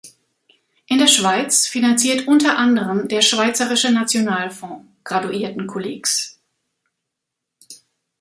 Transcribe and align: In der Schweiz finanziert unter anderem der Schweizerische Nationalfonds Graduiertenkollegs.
In 0.87 0.97
der 0.97 1.05
Schweiz 1.05 1.67
finanziert 1.67 2.27
unter 2.27 2.57
anderem 2.57 3.07
der 3.07 3.21
Schweizerische 3.21 3.91
Nationalfonds 3.91 4.83
Graduiertenkollegs. 5.03 6.39